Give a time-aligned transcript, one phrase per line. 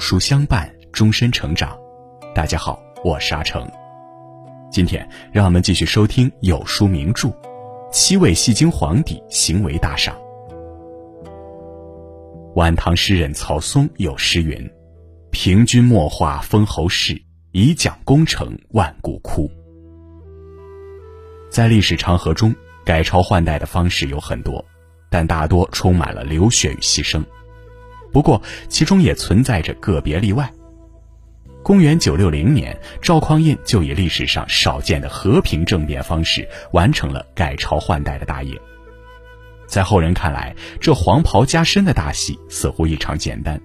[0.00, 1.78] 书相伴，终身成长。
[2.34, 3.70] 大家好，我是阿成。
[4.72, 7.28] 今天让我们继续收听有书名著
[7.92, 10.16] 《七位戏精皇帝行为大赏》。
[12.54, 14.68] 晚唐诗人曹嵩有诗云
[15.30, 17.22] ：“平君莫话封侯事，
[17.52, 19.50] 以讲功成万骨枯。”
[21.52, 22.54] 在历史长河中，
[22.86, 24.64] 改朝换代的方式有很多，
[25.10, 27.22] 但大多充满了流血与牺牲。
[28.12, 30.52] 不过，其中也存在着个别例外。
[31.62, 38.58] 公元九六零年，赵匡胤就以历史上少见的和平政变方式，完成了改朝换代的大业。
[39.66, 43.60] 在后人看来，这黄袍加身的大戏似乎异常简单，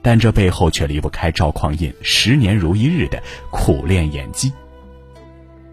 [0.00, 4.52] 但这背后却离不开赵匡胤十年如一日的苦练演技。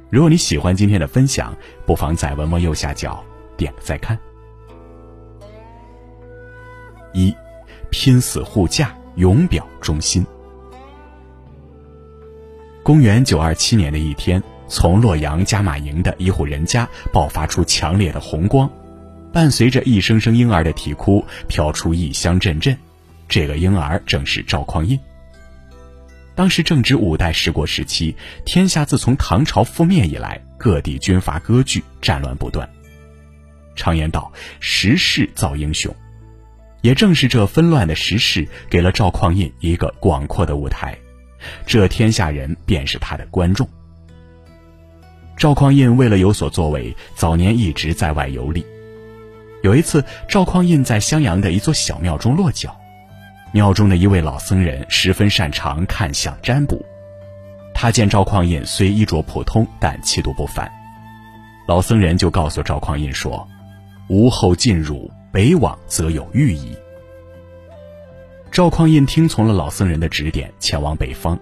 [0.10, 1.56] 如果你喜欢今天的分享，
[1.86, 3.24] 不妨在文末右下角
[3.56, 4.20] 点个再看。
[7.14, 7.34] 一。
[7.92, 10.26] 拼死护驾，永表忠心。
[12.82, 18.68] 公元九二七年的一天，从洛阳加马营的一户人家爆发出强烈的红光，
[19.32, 22.76] 伴随着一声声婴儿的啼哭，飘出异香阵阵。
[23.30, 25.00] 这个婴儿正是赵匡胤。
[26.34, 32.68] 当时正值五代十国时期，天下自从唐朝覆灭以来，各地军阀割据，战乱不断。
[33.76, 35.94] 常言道：“时势造英雄。”
[36.82, 40.98] 也正是这纷乱的时事，给了赵匡胤一个广阔的舞台，
[41.66, 43.68] 这天下人便是他的观众。
[45.38, 48.66] 赵匡胤为了有所作为，早年一直在外游历。
[49.64, 52.76] 有一次，赵匡胤在襄阳的一座小庙中落脚，
[53.52, 56.84] 庙中的一位老僧人十分擅长看相占卜。
[57.74, 60.72] 他见赵匡胤虽衣着普通，但气度不凡，
[61.68, 63.48] 老僧人就告诉赵匡胤说
[64.10, 66.76] ：“吾后进入。”北往则有寓意。
[68.52, 71.40] 赵匡胤听从了老僧人的指点，前往北方。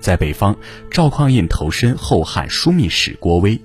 [0.00, 0.54] 在北方，
[0.90, 3.58] 赵匡胤投身后汉枢密使郭威，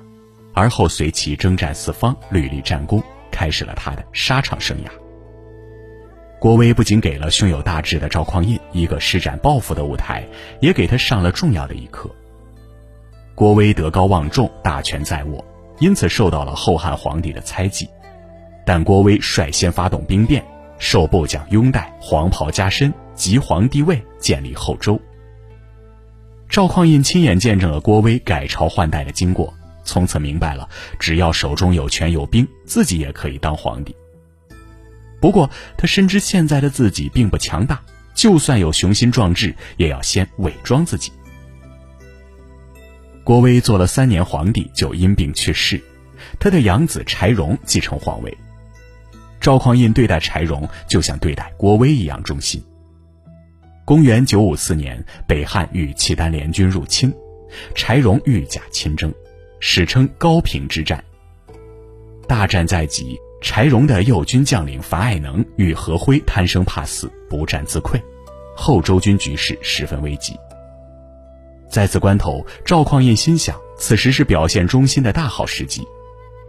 [0.53, 4.89] 而后随其征战四方，屡立战功，开始了他的沙场生涯。
[6.39, 10.25] 郭威不仅给了胸有大志的赵匡胤一个施展抱负的舞台，
[10.61, 12.09] 也给他上了重要的一课。
[13.33, 15.43] 郭威德高望重，大权在握，
[15.79, 17.89] 因此受到了后汉皇帝的猜忌。
[18.65, 20.43] 但郭威率先发动兵变，
[20.79, 24.99] 受部将拥戴，黄袍加身，即皇帝位，建立后周。
[26.49, 30.67] 赵匡胤亲眼见证了郭威改朝换代的经过，从此明白了，
[30.99, 33.95] 只要手中有权有兵，自己也可以当皇帝。
[35.19, 37.81] 不过他深知现在的自己并不强大，
[38.13, 41.11] 就算有雄心壮志，也要先伪装自己。
[43.23, 45.81] 郭威做了三年皇帝，就因病去世，
[46.39, 48.37] 他的养子柴荣继承皇位。
[49.45, 52.59] 赵匡胤对待柴荣就像对待郭威一样忠心。
[53.85, 57.13] 公元九五四年，北汉与契丹联军入侵，
[57.75, 59.13] 柴荣御驾亲征，
[59.59, 61.03] 史称高平之战。
[62.27, 68.01] 大战在即，柴荣的右军将领樊爱能与何辉贪生怕死，不战自溃，
[68.55, 70.35] 后周军局势十分危急。
[71.69, 75.83] 在此关头，赵匡胤心想，此时是表现忠心的大好时机，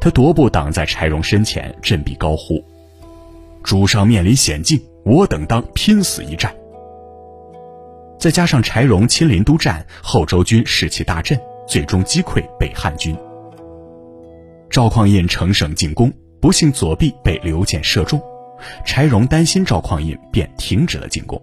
[0.00, 2.64] 他踱步挡在柴荣身前，振臂高呼。
[3.66, 6.54] 主上面临险境，我等当拼死一战。
[8.16, 13.16] 再加上柴荣亲临督战，后周军士气大振，最终击溃北汉军。
[14.70, 18.22] 赵匡胤乘胜进攻，不幸左臂被刘建射中，
[18.84, 21.36] 柴荣担心赵匡胤，便停止了进攻。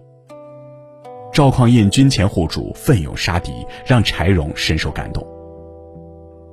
[1.30, 3.52] 赵匡胤军前护主，奋勇杀敌，
[3.84, 5.22] 让柴荣深受感动。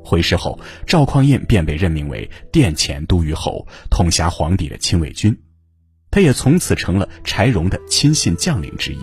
[0.03, 5.33] 回师后，赵匡胤便被任命为殿前都虞候，统辖皇帝的亲卫军。
[6.11, 8.99] 他也从此成了柴荣的亲信将领之一。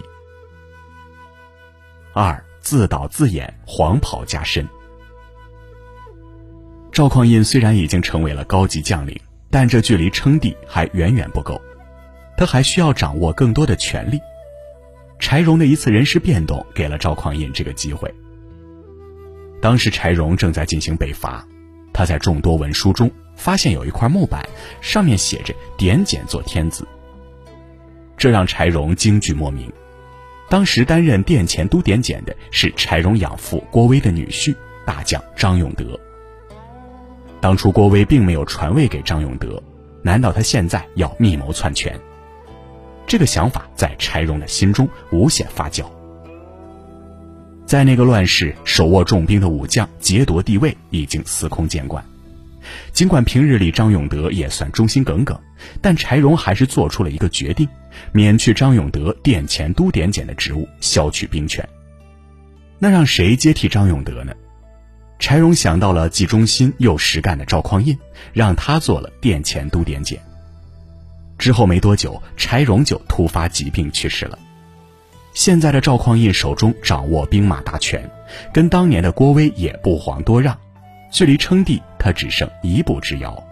[2.12, 4.68] 二自导自演，黄袍加身。
[6.92, 9.18] 赵匡胤虽然已经成为了高级将领，
[9.50, 11.60] 但这距离称帝还远远不够，
[12.36, 14.20] 他还需要掌握更多的权力。
[15.18, 18.12] 柴荣的一次人事变动，给了赵匡胤这个机会。
[19.62, 21.46] 当时柴荣正在进行北伐，
[21.92, 24.46] 他在众多文书中发现有一块木板，
[24.80, 26.86] 上面写着“点检做天子”。
[28.18, 29.72] 这让柴荣惊惧莫名。
[30.50, 34.54] 当时担任殿前都点检的是柴荣养父郭威的女婿
[34.84, 35.98] 大将张永德。
[37.40, 39.62] 当初郭威并没有传位给张永德，
[40.02, 41.96] 难道他现在要密谋篡权？
[43.06, 45.84] 这个想法在柴荣的心中无限发酵。
[47.64, 52.04] 在那个乱世，手握重兵的武将劫夺帝位已经司空见惯，
[52.92, 55.38] 尽管平日里张永德也算忠心耿耿，
[55.80, 57.68] 但柴荣还是做出了一个决定，
[58.12, 61.66] 免去张永德殿前都点检的职务，削去兵权。
[62.78, 64.32] 那让谁接替张永德呢？
[65.18, 67.98] 柴荣想到了既忠心又实干的赵匡胤，
[68.32, 70.20] 让他做了殿前都点检。
[71.38, 74.38] 之后没多久，柴荣就突发疾病去世了。
[75.34, 78.08] 现在的赵匡胤手中掌握兵马大权，
[78.52, 80.56] 跟当年的郭威也不遑多让，
[81.10, 83.42] 距离称帝他只剩一步之遥。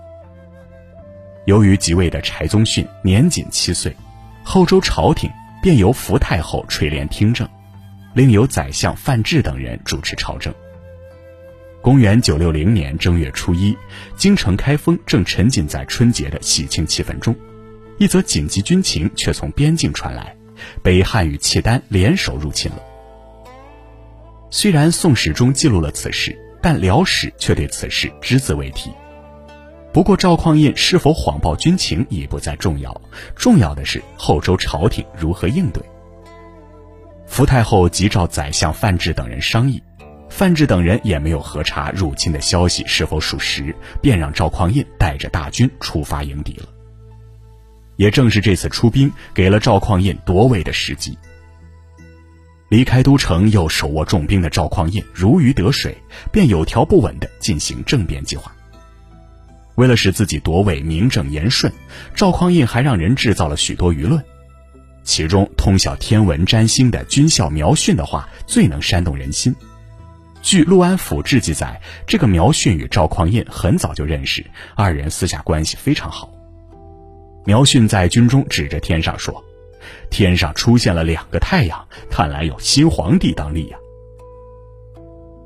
[1.47, 3.95] 由于即位的柴宗训年仅七岁，
[4.43, 5.31] 后周朝廷
[5.63, 7.49] 便由福太后垂帘听政，
[8.15, 10.53] 另有宰相范质等人主持朝政。
[11.81, 13.77] 公元九六零年正月初一，
[14.17, 17.35] 京城开封正沉浸在春节的喜庆气氛中，
[17.99, 20.35] 一则紧急军情却从边境传来：
[20.83, 22.79] 北汉与契丹联手入侵了。
[24.51, 28.91] 虽然《宋史》中记录了此事，但《辽史》却对此事只字未提。
[29.93, 33.01] 不过，赵匡胤是否谎报军情已不再重要，
[33.37, 35.81] 重要的是后周朝廷如何应对。
[37.25, 39.81] 福太后急召宰相范质等人商议。
[40.29, 43.73] 范质等人也没有核查入侵的消息是否属实，
[44.03, 46.67] 便让赵匡胤带着大军出发迎敌了。
[47.95, 51.17] 也正是这次出兵，给了赵匡胤夺位的时机。
[52.69, 55.97] 离开都城又手握重兵的赵匡胤如鱼得水，
[56.33, 58.53] 便有条不紊地进行政变计划。
[59.77, 61.73] 为了使自己夺位名正言顺，
[62.15, 64.23] 赵匡胤还让人制造了许多舆论，
[65.05, 69.55] 其中通晓天文占星的军校苗训的话最能煽动人心。
[70.43, 76.33] 据《陆安府志》记载，这个苗训与赵匡胤很早就认识，二人私下关系非常好。
[77.45, 79.45] 苗训在军中指着天上说
[80.11, 83.79] ：“天上出现了两个太阳，看来有新皇帝当立呀。”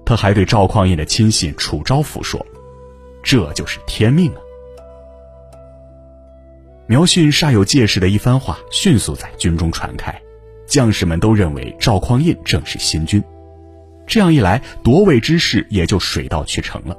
[0.05, 2.45] 他还对赵匡胤的亲信楚昭甫说
[3.23, 4.41] ：“这就是天命啊。”
[6.89, 10.21] 苗训煞有介事的一番话迅速在军中传开，
[10.67, 13.23] 将士们都认为赵匡胤正是新君。
[14.05, 16.97] 这样一来，夺位之事也就水到渠成了。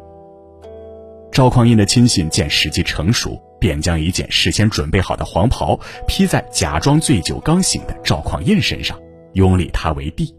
[1.30, 9.00] 赵匡胤的亲信见时机成熟，便将一件事先准备好的黄袍披在假装醉酒刚醒的赵匡胤身上，
[9.34, 10.36] 拥立他为帝。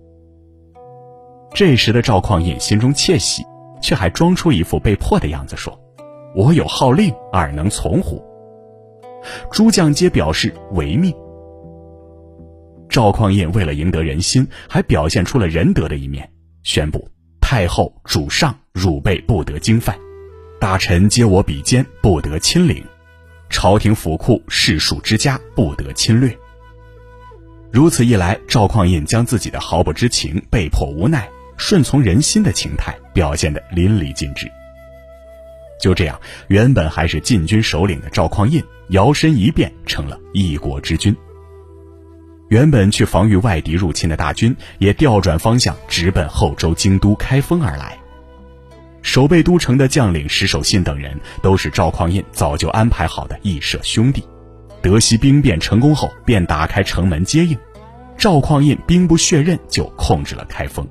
[1.54, 3.44] 这时的赵匡胤心中窃喜，
[3.80, 5.78] 却还装出一副被迫的样子，说
[6.34, 8.20] ：“我有号令，尔能从乎？”
[9.52, 11.14] 诸将皆表示违命。
[12.88, 16.28] 赵匡胤为了赢得人心，还表现出了仁德的一面。
[16.64, 17.08] 宣布
[17.40, 19.96] 太后主上汝辈不得经犯，
[20.60, 22.84] 大臣皆我比肩不得亲领，
[23.52, 26.36] 朝廷府库士庶之家不得侵略。
[27.70, 34.50] 如此一来，赵匡胤将自己的毫不知情、被迫无奈、顺从人心的情态表现得淋漓尽致。
[35.78, 36.18] 就这样，
[36.48, 41.14] 原本还是禁军首领的赵匡胤摇身一变成了一国之君。
[42.48, 47.98] 原本去防御外敌入侵的大军，也调转方向，直奔后周京都开封而来。
[49.02, 54.24] 守备都城的将领石守信等人，都是赵匡胤早就安排好的义舍兄弟。
[54.80, 57.56] 得悉兵变成功后，便打开城门接应。
[58.16, 60.86] 赵匡胤兵不血刃，就控制了开封。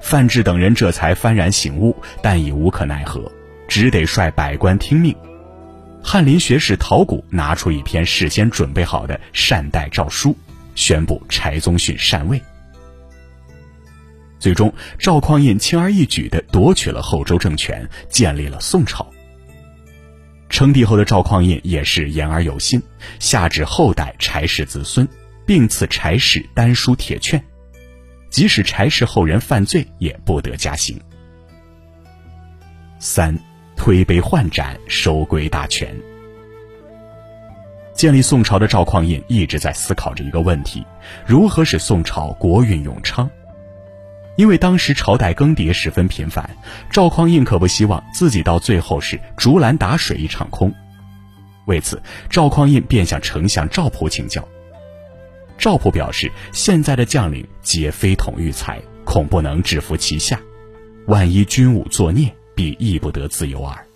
[0.00, 3.30] 范质等人这才幡然醒悟，但已无可奈何，
[3.66, 5.14] 只得率百官听命。
[6.02, 10.36] 翰林学士陶谷拿出一篇事先准备好的善待诏书，
[10.74, 12.40] 宣布柴宗训禅位。
[14.38, 19.06] 最终，赵匡胤轻而易举地夺取了后周政权，建立了宋朝。
[20.48, 22.82] 称帝后的赵匡胤也是言而有信，
[23.18, 25.06] 下旨后代柴氏子孙，
[25.44, 27.42] 并赐柴氏丹书铁券，
[28.30, 31.00] 即使柴氏后人犯罪，也不得加刑。
[32.98, 33.36] 三。
[33.78, 35.94] 推杯换盏，收归大权。
[37.92, 40.82] 建立宋朝的赵匡胤一直在思考着一个问题：
[41.26, 43.30] 如何使宋朝国运永昌？
[44.36, 46.48] 因为当时朝代更迭十分频繁，
[46.90, 50.72] 赵匡胤可不希望自己到最后是竹篮打水一场空。
[51.66, 52.00] 为此，
[52.30, 54.46] 赵匡胤便向丞相赵普请教。
[55.58, 60.40] 赵普表示：现在的将领皆非统御才，恐不能制服其下，
[61.06, 62.32] 万一军武作孽。
[62.56, 63.86] 必亦不得自由耳。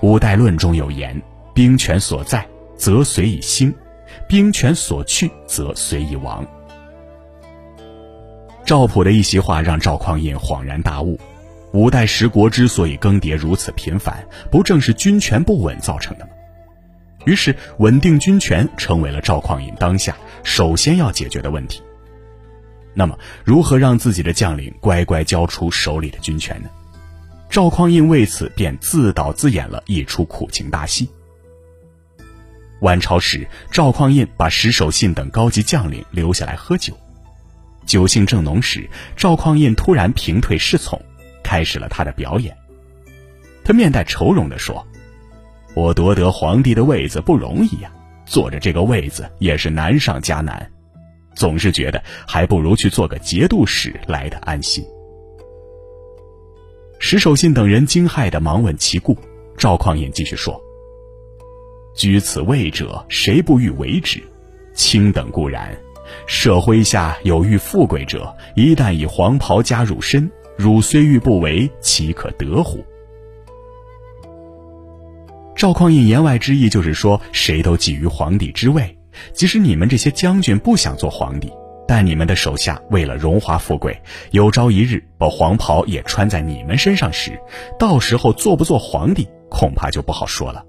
[0.00, 1.20] 五代论中有言
[1.52, 2.46] ：“兵权所在，
[2.76, 3.68] 则随以兴；
[4.28, 6.46] 兵权所去，则随以亡。”
[8.66, 11.20] 赵普的一席话让赵匡胤恍然大悟：
[11.72, 16.32] 五代十国之所以更迭如此频繁，不正是军权不稳造成的吗？
[17.26, 21.80] 于是，稳定军权成为了赵匡胤当下首先要解决的问题。
[22.92, 26.68] 那么，如何让自己的将领乖乖交出手里的军权呢？
[27.48, 31.08] 赵匡胤为此便自导自演了一出苦情大戏。
[32.80, 36.98] 晚朝时，赵匡胤把石守信等高级将领留下来喝酒，
[37.86, 41.00] 酒兴正浓时，赵匡胤突然平退侍从，
[41.42, 42.54] 开始了他的表演。
[43.64, 44.84] 他面带愁容地说
[45.74, 47.92] ：“我夺得皇帝的位子不容易呀，
[48.26, 50.70] 坐着这个位子也是难上加难，
[51.34, 54.84] 总是觉得还不如去做个节度使来的安心。”
[56.98, 59.16] 石守信等人惊骇的忙问其故，
[59.56, 60.60] 赵匡胤继续说
[61.94, 64.20] ：“居此位者，谁不欲为之？
[64.74, 65.76] 卿等固然，
[66.26, 72.84] 社会下有欲富贵者，一旦以黄袍加入身，汝虽欲不为，岂可得乎？”
[75.56, 78.98] 赵匡胤言外之意就是说，谁都觊觎皇帝之位，
[79.32, 81.50] 即使你们这些将军不想做皇帝，
[81.88, 83.98] 但你们的手下为了荣华富贵，
[84.32, 87.40] 有朝一日把黄袍也穿在你们身上时，
[87.78, 90.62] 到时候做不做皇帝，恐怕就不好说了。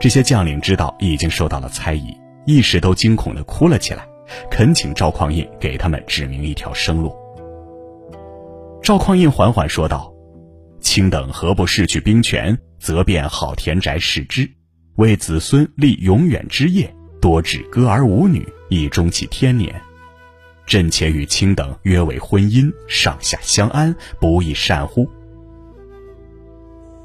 [0.00, 4.06] 这些将领知道已经受到了猜疑，一时都惊恐的哭了起来，
[4.50, 7.14] 恳请赵匡胤给他们指明一条生路。
[8.82, 10.12] 赵匡胤缓缓说道。
[10.80, 14.48] 卿等何不逝去兵权，则变好田宅视之，
[14.96, 19.74] 为子孙立永远之业，多指歌儿舞女，以终其天年。
[20.66, 25.08] 朕且与卿等约为婚姻，上下相安，不亦善乎？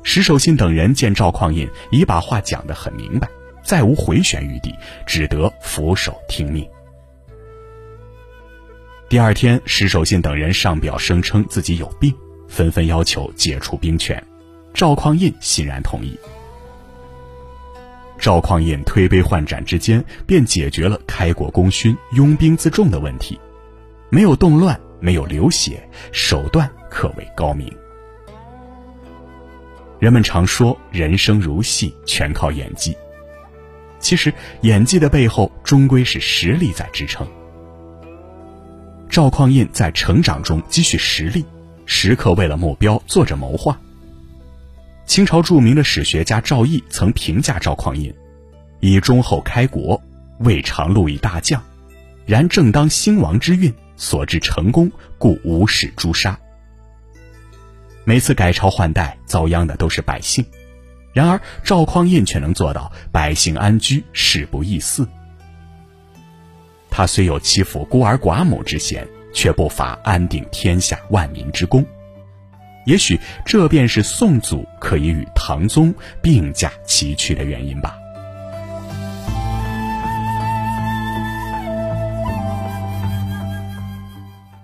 [0.03, 3.29] 石守信等人见赵匡胤已把话讲得很明白，
[3.69, 4.73] 再无回旋余地，
[5.05, 6.67] 只得俯首听命。
[9.07, 12.11] 第二天，石守信等人上表声称自己有病。
[12.47, 14.19] 纷纷要求解除兵权，
[14.73, 16.19] 赵匡胤欣然同意。
[18.17, 23.39] 赵匡胤推杯换盏之间，便解决了开国功勋拥兵自重的问题，
[24.09, 27.71] 没有动乱，没有流血，手段可谓高明。
[29.99, 32.97] 人们常说人生如戏，全靠演技。
[33.99, 37.27] 其实演技的背后，终归是实力在支撑。
[39.09, 41.45] 赵匡胤在成长中积蓄实力。
[41.91, 43.81] 时刻为了目标做着谋划。
[45.07, 48.13] 清朝著名的史学家赵翼曾评价赵匡胤
[48.79, 49.99] ：“以忠厚开国，
[50.41, 51.59] 未尝路以大将，
[52.27, 56.39] 然正当兴亡之运，所至成功，故无始诛杀。”
[58.05, 60.45] 每次改朝换代，遭殃的都是百姓，
[61.13, 65.07] 然而赵匡胤却能做到百姓安居，事不易肆。
[66.89, 69.07] 他虽有欺负孤儿寡母之嫌。
[69.31, 71.85] 却不乏安定天下万民之功，
[72.87, 77.95] 也许这便是宋祖可以与唐宗并驾齐驱的原因吧。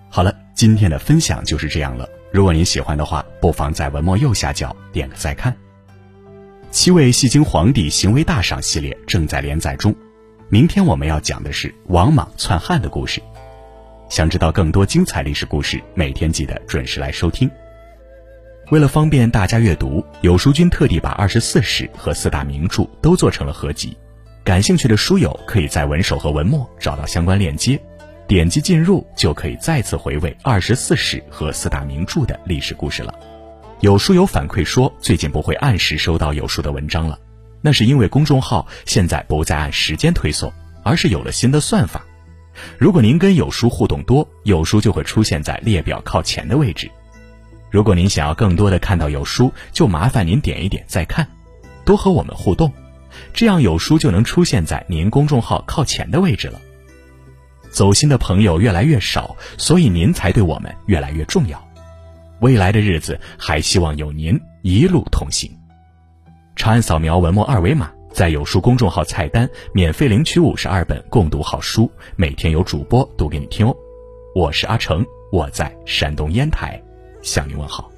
[0.10, 2.10] 好了，今天的分享就是这样了。
[2.34, 5.56] 如果您喜欢的话，不妨在文末右下角点个再看。
[6.76, 9.96] 七位戏精皇帝行为大赏系列正在连载中，
[10.50, 13.22] 明天我们要讲的是王莽篡汉的故事。
[14.10, 17.50] 想知道更多精彩历史故事，每天记得准时来收听。
[18.72, 23.98] 为了方便大家阅读，有书君特地把二十四史和四大名著都做成了合集。
[24.44, 27.80] 感兴趣的书友可以在文首和文末找到相关链接，
[28.28, 33.18] 点击进入就可以再次回味二十四史和四大名著的历史故事了。
[33.86, 37.20] 有书友反馈说，最近不会按时收到有书的文章了，
[37.62, 40.52] 那是因为公众号现在不再按时间推送，
[40.84, 42.04] 而是有了新的算法。
[42.80, 46.90] 如果您跟有书互动多，有书就会出现在列表靠前的位置。
[47.70, 51.28] 如果您想要更多的看到有书，就麻烦您点一点再看，
[51.86, 52.74] 多和我们互动，
[53.34, 56.60] 这样有书就能出现在您公众号靠前的位置了。
[57.70, 61.64] 走心的朋友越来越少，所以您才对我们越来越重要。
[62.42, 65.52] 未来的日子还希望有您一路同行。
[66.56, 67.92] 长按扫描文末二维码。
[68.16, 73.76] 在有书公众号菜单免费领取五十二本共读好书，每天有主播读给你听哦。
[74.34, 76.82] 我是阿成，我在山东烟台，
[77.22, 77.92] 向你问好。